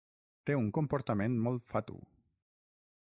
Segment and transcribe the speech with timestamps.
[0.49, 1.99] Té un comportament molt fatu.